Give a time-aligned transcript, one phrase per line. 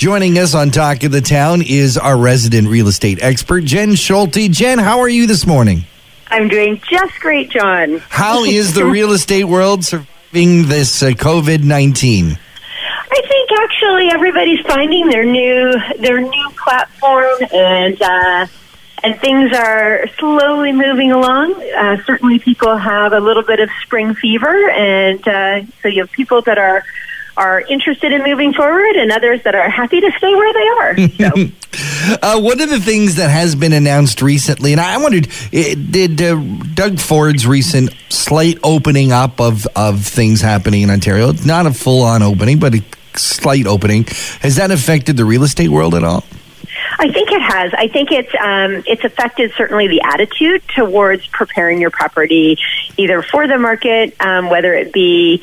[0.00, 4.50] Joining us on Talk of the Town is our resident real estate expert, Jen Scholte.
[4.50, 5.84] Jen, how are you this morning?
[6.28, 7.98] I'm doing just great, John.
[8.08, 12.28] How is the real estate world surviving this uh, COVID 19?
[12.30, 18.46] I think actually everybody's finding their new their new platform, and uh,
[19.02, 21.52] and things are slowly moving along.
[21.76, 26.10] Uh, certainly, people have a little bit of spring fever, and uh, so you have
[26.10, 26.84] people that are
[27.40, 31.10] are interested in moving forward, and others that are happy to stay where they are.
[31.20, 32.16] So.
[32.22, 36.34] uh, one of the things that has been announced recently, and I wondered, did uh,
[36.74, 42.02] Doug Ford's recent slight opening up of, of things happening in Ontario, not a full
[42.02, 42.82] on opening, but a
[43.14, 44.04] slight opening,
[44.40, 46.24] has that affected the real estate world at all?
[46.98, 47.72] I think it has.
[47.74, 52.58] I think it's um, it's affected certainly the attitude towards preparing your property,
[52.96, 55.42] either for the market, um, whether it be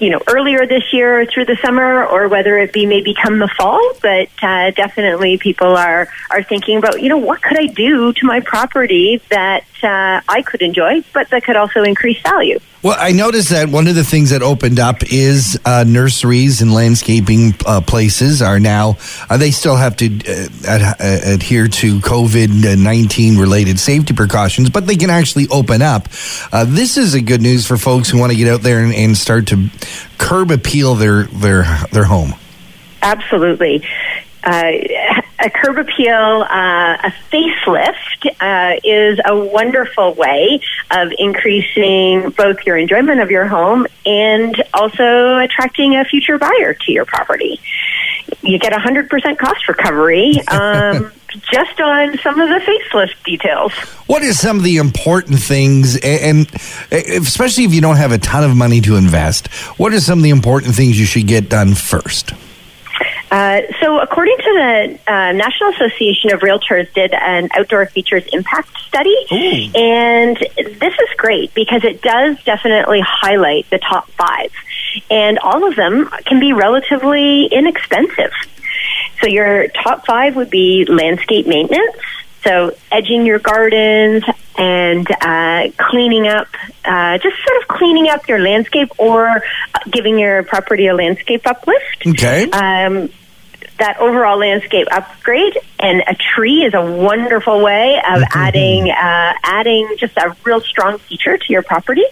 [0.00, 3.48] you know earlier this year through the summer, or whether it be maybe come the
[3.48, 3.92] fall.
[4.00, 8.26] But uh, definitely, people are are thinking about you know what could I do to
[8.26, 12.58] my property that uh, I could enjoy, but that could also increase value.
[12.82, 16.74] Well, I noticed that one of the things that opened up is uh, nurseries and
[16.74, 18.96] landscaping uh, places are now,
[19.30, 24.68] uh, they still have to uh, ad- uh, adhere to COVID 19 related safety precautions,
[24.68, 26.08] but they can actually open up.
[26.50, 28.92] Uh, this is a good news for folks who want to get out there and,
[28.92, 29.68] and start to
[30.18, 32.34] curb appeal their, their, their home.
[33.00, 33.86] Absolutely.
[34.42, 34.72] Uh,
[35.42, 42.76] a curb appeal, uh, a facelift uh, is a wonderful way of increasing both your
[42.76, 47.60] enjoyment of your home and also attracting a future buyer to your property.
[48.42, 51.12] You get 100% cost recovery um,
[51.50, 53.72] just on some of the facelift details.
[54.06, 56.48] What are some of the important things, and
[56.92, 59.48] especially if you don't have a ton of money to invest,
[59.78, 62.32] what are some of the important things you should get done first?
[63.32, 68.68] Uh, so, according to the uh, National Association of Realtors, did an outdoor features impact
[68.86, 69.70] study, Ooh.
[69.74, 74.50] and this is great because it does definitely highlight the top five,
[75.10, 78.32] and all of them can be relatively inexpensive.
[79.22, 81.96] So, your top five would be landscape maintenance.
[82.44, 84.24] So, edging your gardens
[84.58, 86.48] and uh, cleaning up,
[86.84, 89.42] uh, just sort of cleaning up your landscape or
[89.90, 92.06] giving your property a landscape uplift.
[92.06, 92.50] Okay.
[92.50, 93.08] Um,
[93.78, 99.96] that overall landscape upgrade, and a tree is a wonderful way of adding uh, adding
[99.98, 102.04] just a real strong feature to your property.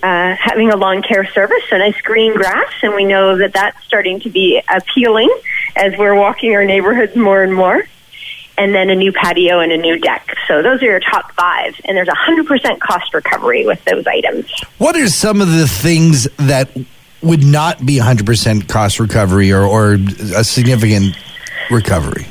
[0.00, 3.82] Uh, having a lawn care service, so nice green grass, and we know that that's
[3.84, 5.28] starting to be appealing
[5.74, 7.82] as we're walking our neighborhoods more and more.
[8.56, 10.36] And then a new patio and a new deck.
[10.46, 14.06] So those are your top five, and there's a hundred percent cost recovery with those
[14.06, 14.46] items.
[14.78, 16.70] What are some of the things that
[17.22, 21.16] would not be 100% cost recovery or, or a significant
[21.70, 22.26] recovery?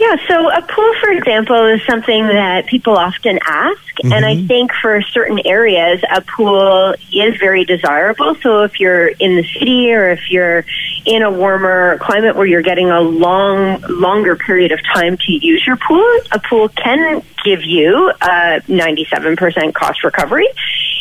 [0.00, 3.78] Yeah, so a pool, for example, is something that people often ask.
[4.02, 4.12] Mm-hmm.
[4.14, 8.34] And I think for certain areas, a pool is very desirable.
[8.36, 10.64] So if you're in the city or if you're
[11.04, 15.66] in a warmer climate where you're getting a long, longer period of time to use
[15.66, 20.48] your pool, a pool can give you a 97% cost recovery.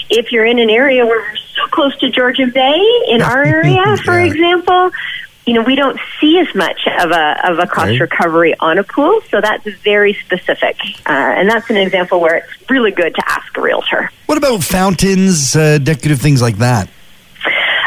[0.09, 3.83] If you're in an area where we're so close to Georgian Bay, in our area,
[4.03, 4.25] for Yeah.
[4.31, 4.91] example,
[5.45, 8.01] you know, we don't see as much of a of a cost Right.
[8.01, 10.75] recovery on a pool, so that's very specific,
[11.07, 14.11] uh, and that's an example where it's really good to ask a realtor.
[14.27, 16.87] What about fountains, uh, decorative things like that?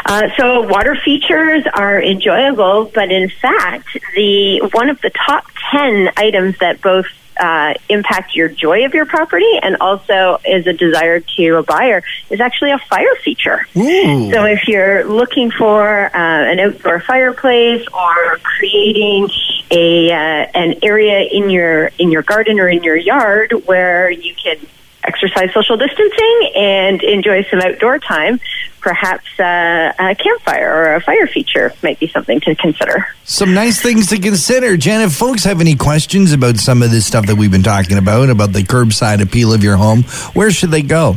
[0.05, 6.09] Uh, so water features are enjoyable, but in fact, the one of the top ten
[6.17, 7.05] items that both
[7.39, 12.03] uh, impact your joy of your property and also is a desire to a buyer
[12.29, 13.67] is actually a fire feature.
[13.75, 14.31] Ooh.
[14.31, 19.29] So if you're looking for uh, an outdoor fireplace or creating
[19.71, 24.35] a uh, an area in your in your garden or in your yard where you
[24.35, 24.57] can
[25.03, 28.39] exercise social distancing and enjoy some outdoor time,
[28.79, 33.07] perhaps uh, a campfire or a fire feature might be something to consider.
[33.23, 34.77] Some nice things to consider.
[34.77, 37.97] Jen, if folks have any questions about some of this stuff that we've been talking
[37.97, 41.15] about, about the curbside appeal of your home, where should they go?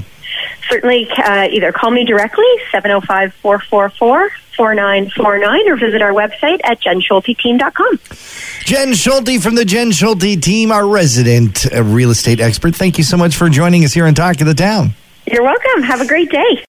[0.68, 7.98] Certainly, uh, either call me directly, 705 444 4949, or visit our website at jenscholteteam.com.
[8.64, 12.74] Jen Scholte from the Jen Scholte team, our resident uh, real estate expert.
[12.74, 14.90] Thank you so much for joining us here on Talk of the Town.
[15.26, 15.82] You're welcome.
[15.82, 16.64] Have a great day.